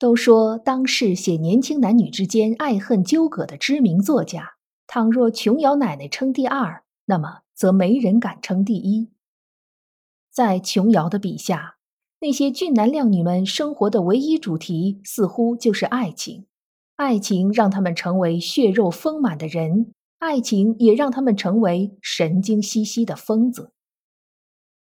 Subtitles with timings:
[0.00, 4.54] 都说当世写年轻男女之间爱恨纠葛的知名作家，
[4.86, 9.10] 倘若琼瑶奶奶称第二，那么则没人敢称第一。
[10.30, 11.76] 在琼瑶的笔下，
[12.20, 16.46] 那些俊男靓女们生活的唯一主题似乎就是爱情，
[16.96, 23.72] 爱情让他们成为血肉丰满的人，爱情也让他们成为神经兮兮的疯子。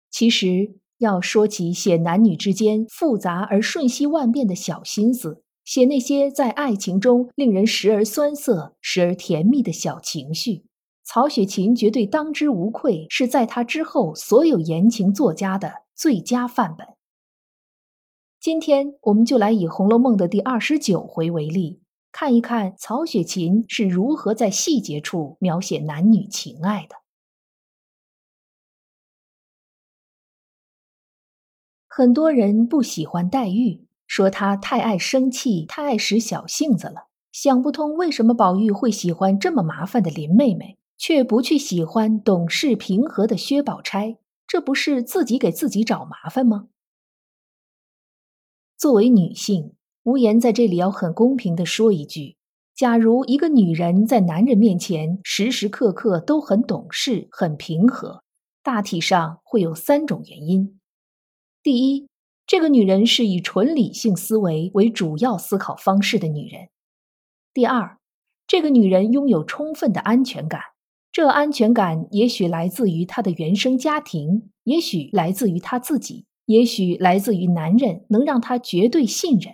[0.10, 0.80] 其实。
[1.00, 10.66] 要说起写男女之间复杂而瞬息万变的小心思，写那些在爱情中令人时而酸涩、时而甜蜜的小情绪，
[11.04, 16.88] 曹雪芹绝对当之无愧，是在他之后所有言情作家的最佳范本。
[18.40, 27.03] 今天，我们就来以《红楼梦》的第二十九回为例，看一看曹雪芹是如何在细节处描写男女情爱的。
[31.96, 37.06] 很多人不喜欢黛玉，说她太爱生气，太爱使小性子了。
[37.32, 46.70] 想不通为什么宝玉会喜欢这么麻烦的林妹妹，却不去喜欢懂事平和的薛宝钗，这不是自己给自己找麻烦吗？
[48.76, 52.38] 作为女性，无言在这里要很公平的说一句：
[52.76, 58.24] 假如一个女人在男人面前时时刻刻都很懂事、很平和，
[58.64, 60.80] 大体上会有三种原因。
[61.64, 62.10] 第一，
[62.46, 66.68] 这个女人是以纯理性思维为主要思考方式的女人。
[67.54, 68.00] 第二，
[68.46, 70.60] 这个女人拥有充分的安全感，
[71.10, 79.54] 这安全感也许来自于她的原生家庭，也许来自于她自己，也许来自于男人能让她绝对信任。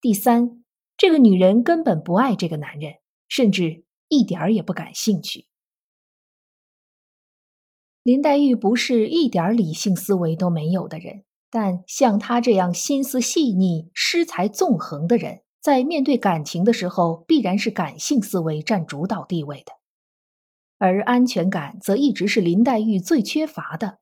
[0.00, 0.64] 第三，
[0.96, 2.94] 这个女人根本不爱这个男人，
[3.28, 5.44] 甚至一点儿也不感兴趣。
[8.06, 19.72] 林黛玉不是一点理性思维都没有的人，但像她这样心思细腻、诗才纵横的人，在面对感情的时候，必然是感性思维占主导地位的。
[20.78, 23.98] 而安全感则一直是林黛玉最缺乏的。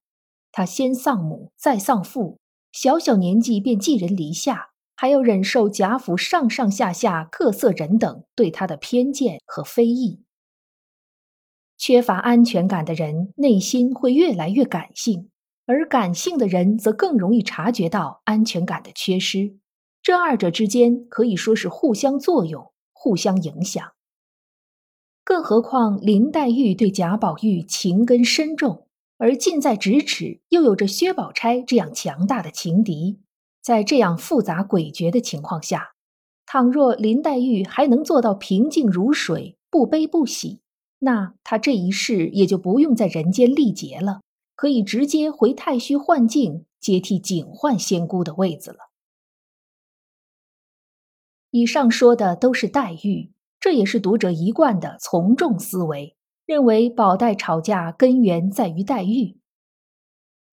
[0.53, 2.37] 她先丧母，再丧父，
[2.73, 10.24] 小小年纪便寄人篱下，还要忍受贾府上上下下各色人等对她的偏见和非议。
[11.87, 15.28] 缺乏安全感的人，内心会越来越感性，
[15.67, 19.59] 而感性的人则更容易察觉到安全感的缺失。
[20.03, 23.87] 这二者之间可以说是互相作用、互相影响。
[25.25, 28.87] 更何况林黛玉对贾宝玉情根深重，
[29.19, 33.21] 而近在咫尺，又有着薛宝钗这样强大的情敌。
[33.61, 35.91] 在这样复杂诡谲的情况下，
[36.47, 40.61] 倘若林黛玉还能做到平静如水、不悲不喜，
[41.05, 44.23] 那他这一世也就不用在人间历劫了，
[44.55, 48.79] 可以直接回太虚幻境接替警幻仙姑的位子了。
[51.51, 56.17] 以上说的都是黛玉，这也是读者一贯的从众思维，
[56.47, 59.39] 认为宝黛吵架根源在于黛玉。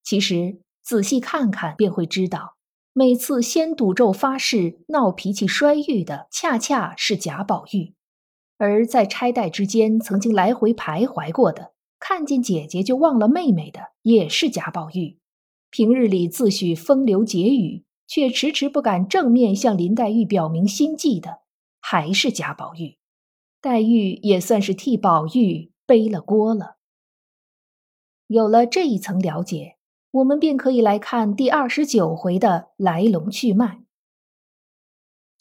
[0.04, 2.58] 其实仔细看看便会知道，
[2.92, 7.94] 每次先赌咒发誓、闹脾气摔玉的，恰恰是贾宝玉。
[8.62, 15.18] 而在钗黛之间曾经来回徘徊过的，看见姐姐就忘了妹妹的，也是贾宝玉；
[15.72, 21.40] 平日里自诩风流婕妤，却迟迟不敢正面向林黛玉表明心迹的，
[21.80, 23.00] 还是贾宝玉。
[23.60, 26.76] 黛玉也算是替宝玉背了锅了。
[28.28, 29.78] 有了这一层了解，
[30.12, 33.81] 我们便可以来看第二十九回的来龙去脉。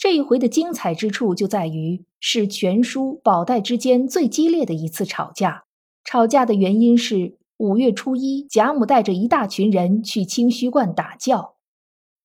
[0.00, 5.64] 这一回的精彩之处就在于是全书宝黛之间最激烈的一次吵架。
[6.04, 11.54] 吵架的原因是五月初一，贾母带着一大群人去清虚观打醮。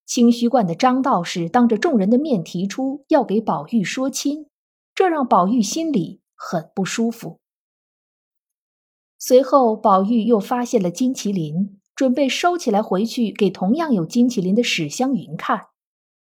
[0.05, 4.45] 清虚观的张道士当着众人的面提出要给宝玉说亲，
[4.93, 7.41] 这让宝玉心里很不舒服。
[9.19, 15.67] 随后，宝玉又发现了金麒麟，准备收起来回去给同样有金麒麟的史湘云看。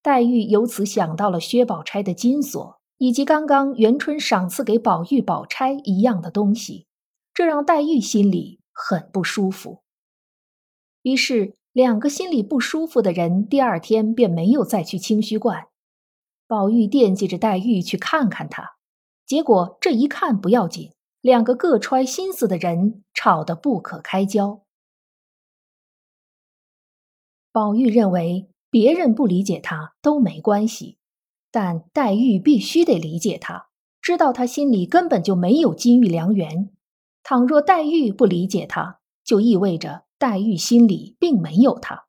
[0.07, 6.87] 黛玉由此想到了薛宝钗的金锁，以及刚刚元春赏赐给宝玉、宝钗一样的东西，
[7.35, 9.83] 这让黛玉心里很不舒服。
[11.03, 15.67] 于是两个心里不舒服的人，第二天便没有再去清虚观。
[16.47, 18.77] 宝玉惦记着黛玉去看看他，
[19.27, 24.63] 结果这一看不要紧，两个各揣心思的人吵得不可开交。
[27.51, 30.99] 宝玉认为别人不理解他都没关系，
[31.51, 33.69] 但黛玉必须得理解他，
[34.03, 36.69] 知道他心里根本就没有金玉良缘。
[37.23, 42.05] 倘若黛玉不理解他，就意味着黛玉心里并没有他，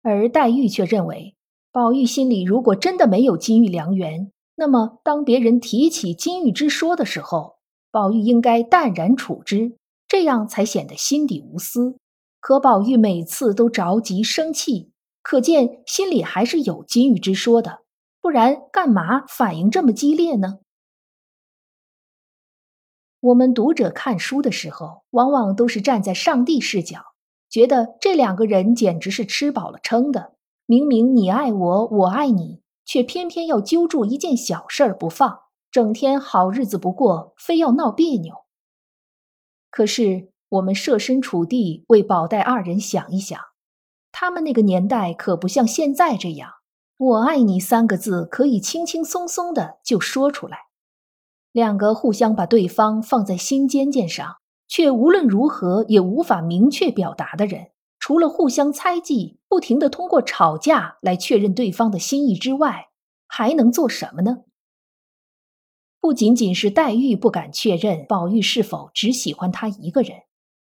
[0.00, 1.36] 而黛玉却认为。
[1.70, 7.56] 宝玉心里如果真的没有金玉良缘，那么当别人提起金玉之说的时候，
[7.90, 9.76] 宝玉应该淡然处之，
[10.08, 11.98] 这样才显得心底无私。
[12.40, 14.92] 可宝玉每次都着急生气，
[15.24, 17.80] 可见心里还是有金玉之说的，
[18.20, 20.58] 不然干嘛反应这么激烈呢？
[23.20, 27.06] 我们读者看书的时候，往往都是站在上帝视角，
[27.48, 30.34] 觉得这两个人简直是吃饱了撑的。
[30.66, 38.44] 明明你爱我，我爱你，却偏偏要揪住一件小事儿不放，整天好日子不过，非要闹别扭。
[39.70, 43.40] 可是我们设身处地为宝黛二人想一想，
[44.16, 46.48] 他们那个年代可不像现在这样
[46.96, 50.56] ，“我爱你”三个字可以轻轻松松的就说出来。
[51.50, 54.36] 两个互相把对方放在心尖尖上，
[54.68, 57.72] 却无论如何也无法明确表达的人。
[57.98, 62.90] 除了互相猜忌，不停的通过吵架来确认对方的心意之外，
[63.26, 64.44] 还能做什么呢？
[65.98, 70.18] 不仅仅是黛玉不敢确认宝玉是否只喜欢他一个人，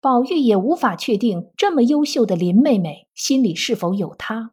[0.01, 4.51] 宝玉也无法确定这么优秀的林妹妹心里是否有他。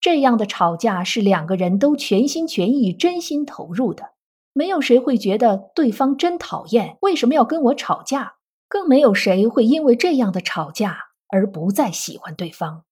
[0.00, 4.10] 这样的吵架是两个人都全心全意、真心投入的，
[4.52, 8.34] 没有谁会觉得对方真讨厌，为什么要跟我吵架？
[8.68, 11.12] 更没有谁会因为这样的吵架。
[11.34, 12.84] 而不再喜欢对方。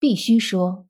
[0.00, 0.86] 必须说，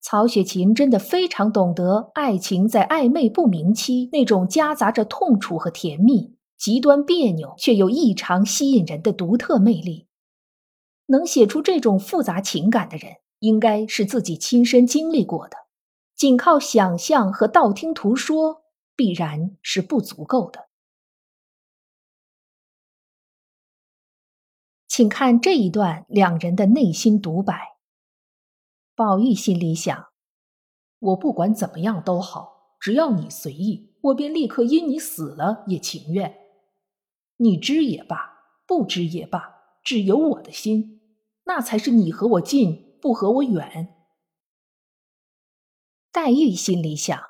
[0.00, 10.06] 曹雪芹真的非常懂得爱情在暧昧不明期那种夹杂着痛楚和甜蜜、极端别扭却又异常吸引人的独特魅力。
[11.06, 15.56] 能写出这种复杂情感的人，应该是自己亲身经历过的，
[16.14, 18.62] 仅靠想象和道听途说，
[18.94, 20.68] 必然是不足够的。
[24.86, 27.76] 请看这一段两人的内心独白。
[28.94, 30.10] 宝玉心里想
[31.00, 36.38] ：“我不管怎么样都好，只要你随意，我便立刻因你死了也情愿。
[37.42, 41.00] 你知也罢，不知也罢，只有我的心，
[41.46, 43.96] 那才是你和我近，不和我远。”
[46.12, 47.20] 黛玉心里想：“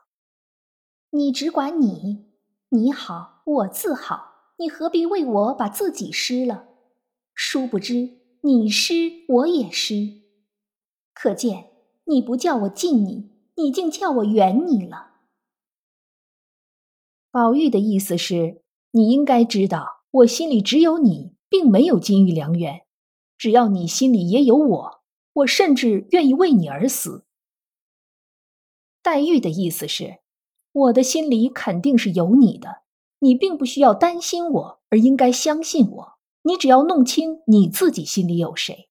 [1.11, 2.26] 你只管你，
[2.69, 6.69] 你好，我自好，你何必为我把自己失了？”
[7.35, 10.25] 殊不知，你失我也失，
[11.14, 11.70] 可见
[12.05, 15.12] 你不叫我近你，你竟叫我远你了。
[17.31, 22.82] 宝玉的意思是，你应该知道，我心里只有你，并没有金玉良缘。
[23.38, 25.00] 只要你心里也有我，
[25.32, 27.25] 我甚至愿意为你而死。
[29.03, 30.19] 黛玉的意思是，
[30.73, 32.82] 我的心里肯定是有你的，
[33.20, 36.12] 你并不需要担心我，而应该相信我。
[36.43, 38.90] 你只要弄清你自己心里有谁。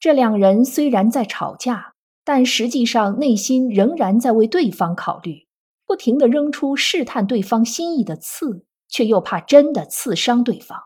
[0.00, 1.94] 这两人虽然在吵架，
[2.24, 5.46] 但实际上内心仍然在为对方考虑，
[5.84, 10.78] 不停的扔出试探对方心意的刺，却又怕真的刺伤对方。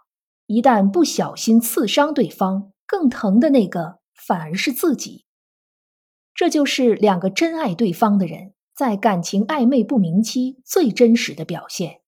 [0.46, 5.26] 一旦不小心刺伤对方，更疼的那个反而是自己。
[6.34, 12.02] 这就是两个真爱对方的人在感情暧昧不明期最真实的表现。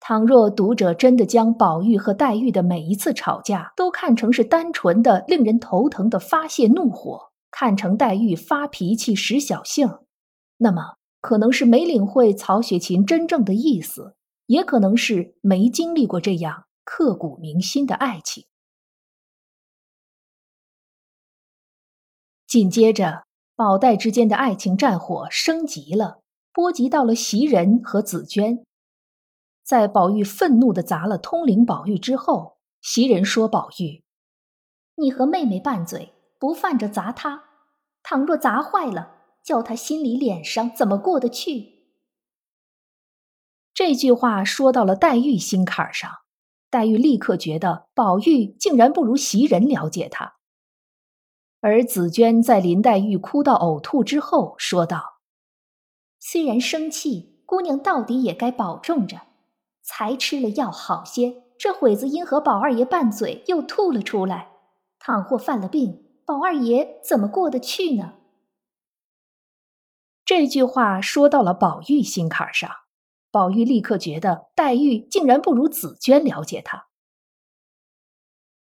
[0.00, 9.98] 倘若读者真的将宝玉和黛玉的每一次吵架都看成是单纯的令人头疼的发泄怒火，看成黛玉发脾气使小性，
[10.58, 14.14] 那么可能是没领会曹雪芹真正的意思，
[14.46, 18.46] 也可能是没经历过这样刻骨铭心的爱情。
[22.46, 26.22] 紧接着，宝黛之间的爱情战火升级了，
[26.52, 28.64] 波及到了袭人和紫娟。
[29.64, 34.04] 在宝玉愤怒的砸了通灵宝玉之后，袭人说：“宝玉，
[34.94, 37.42] 你和妹妹拌嘴，不犯着砸他。
[38.04, 41.74] 倘若砸坏了，叫他心里脸上怎么过得去？”
[43.76, 46.10] 这句话说到了黛玉心坎上，
[46.70, 50.36] 黛玉立刻觉得宝玉竟然不如袭人了解她。
[51.60, 55.20] 而紫娟在林黛玉哭到呕吐之后，说道
[56.18, 59.20] ：“虽然生气，姑娘到底也该保重着。”
[59.84, 64.52] 才吃了药好些，这会子因和宝二爷拌嘴，又吐了出来。
[64.98, 68.14] 倘或犯了病，宝二爷怎么过得去呢？
[70.24, 72.70] 这句话说到了宝玉心坎上，
[73.36, 76.86] 宝玉立刻觉得黛玉竟然不如紫娟了解他。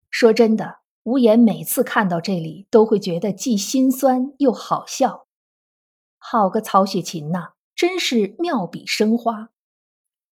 [0.09, 5.27] 说真的，无言每次看到这里，都会觉得既心酸又好笑。
[6.17, 9.51] 好个曹雪芹呐，真是妙笔生花。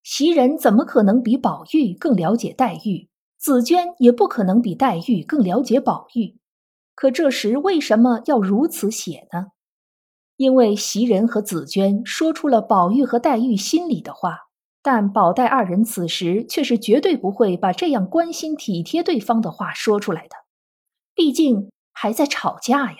[0.02, 3.10] 袭人怎么可能比宝玉更了解黛玉？
[3.38, 6.40] 紫娟也不可能比黛玉更了解宝玉。
[6.96, 9.52] 可这时为什么要如此写呢？
[10.42, 14.48] 因为袭人和紫娟说出了宝玉和黛玉心里的话，
[14.82, 20.36] 但宝黛二人此时却是绝对不会把这样关心体贴对方的话说出来的，
[21.14, 22.98] 毕竟还在吵架呀。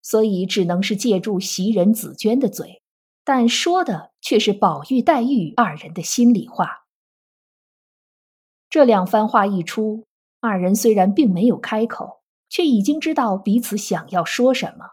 [0.00, 2.80] 所以只能是借助袭人、紫娟的嘴，
[3.22, 6.86] 但说的却是宝玉、黛玉二人的心里话。
[8.70, 10.06] 这两番话一出，
[10.40, 14.92] 二人虽然并没有开口，却已经知道彼此想要说什么。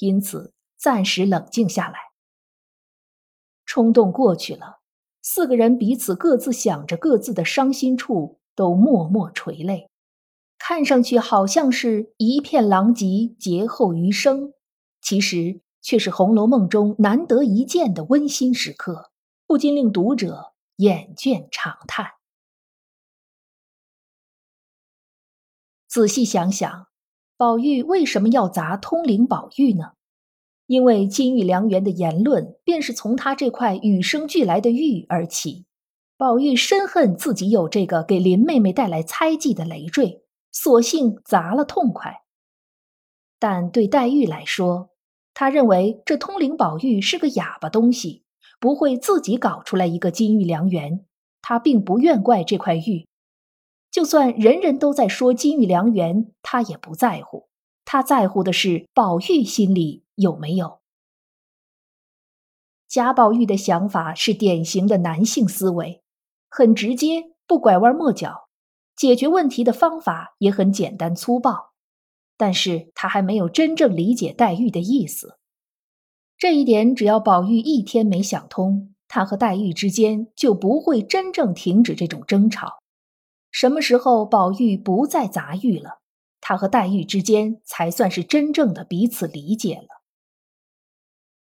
[0.00, 1.98] 因此，暂时冷静下来。
[3.66, 4.80] 冲动过去了，
[5.22, 9.90] 四个人彼此各自想着各自的伤心处，都默默垂泪，
[10.58, 14.54] 看上去好像是一片狼藉，劫后余生，
[15.00, 19.12] 其实却是《红楼梦》中难得一见的温馨时刻，
[19.46, 22.12] 不禁令读者眼倦长叹。
[25.86, 26.89] 仔细想想。
[27.40, 29.92] 宝玉为什么要砸通灵宝玉呢？
[30.66, 35.64] 因为金玉良缘的言论便是从他这块与生俱来的玉而起。
[36.18, 42.24] 宝玉深恨自己有这个给林妹妹带来猜忌的累赘，索性砸了痛快。
[43.38, 44.90] 但对黛玉来说，
[45.32, 48.22] 他认为这通灵宝玉是个哑巴东西，
[48.60, 51.06] 不会自己搞出来一个金玉良缘。
[51.40, 53.06] 他并不怨怪这块玉。
[53.90, 57.48] 就算人人都在说金玉良缘，他也不在乎。
[57.84, 60.78] 他在乎的是宝玉心里有没有。
[62.86, 66.02] 贾宝玉的想法是典型的男性思维，
[66.48, 68.48] 很直接，不拐弯抹角，
[68.96, 71.70] 解决问题的方法也很简单粗暴。
[72.36, 75.36] 但是他还没有真正理解黛玉的意思。
[76.36, 82.79] 这一点，只要宝玉一天没想通，他和黛玉之间就不会真正停止这种争吵。
[83.50, 86.00] 什么时候宝玉不再杂玉了，
[86.40, 90.02] 他和黛玉之间才算是真正的彼此理解了。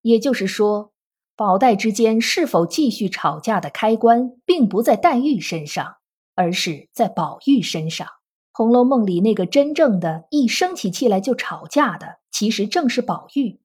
[0.00, 0.92] 也就是说，
[1.37, 5.96] 宝黛之间是否继续吵架的开关，并不在黛玉身上，
[6.34, 8.06] 而是在宝玉身上。
[8.52, 13.61] 《红楼梦》里那个真正的一生起气来就吵架的，其实正是宝玉。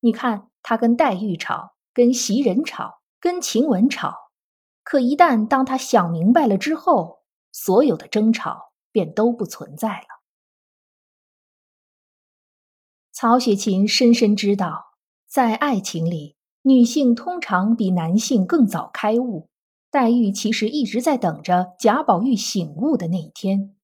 [0.00, 4.14] 你看，他跟黛玉吵，跟袭人吵，跟晴雯吵，
[4.82, 7.20] 可一旦当他想明白了之后，
[7.54, 10.06] 所有的争吵便都不存在了。
[13.12, 14.86] 曹雪芹深深知道，
[15.28, 19.48] 在爱情里，女性通常比男性更早开悟。
[19.88, 23.76] 黛玉其实一直在等着贾宝玉醒悟的那一天，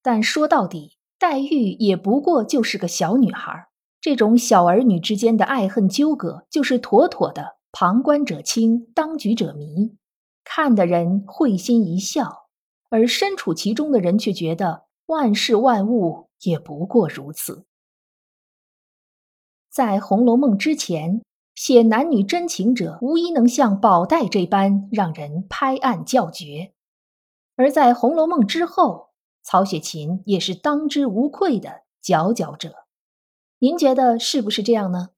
[0.00, 3.68] 但说到底，黛玉也不过就是个小女孩。
[4.00, 9.98] 这种小儿女之间的爱恨纠葛，就是妥妥的旁观者清，当局者迷，
[10.42, 12.41] 看的人会心一笑。
[12.92, 17.64] 而身处其中的人却觉得万事万物也不过如此。
[19.70, 21.22] 在《红楼梦》之前，
[21.54, 26.74] 写男女真情者无一能像宝黛这般让人拍案叫绝；
[27.56, 29.08] 而在《红楼梦》之后，
[29.42, 32.74] 曹雪芹也是当之无愧的佼佼者。
[33.60, 35.12] 您觉得是不是这样呢？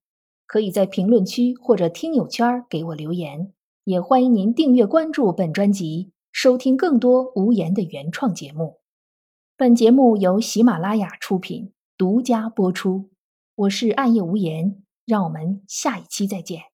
[0.46, 3.52] 可以在评论区或者听友圈给我留言，
[3.82, 6.12] 也欢迎您订阅关注本专辑。
[6.34, 8.80] 收听更多无言的原创节目，
[9.56, 13.08] 本节目由喜马拉雅出品，独家播出。
[13.54, 16.73] 我是暗夜无言，让我们下一期再见。